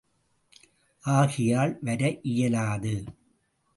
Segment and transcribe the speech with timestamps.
[1.05, 2.17] ஆகையால் வர
[2.21, 3.03] இயலாது.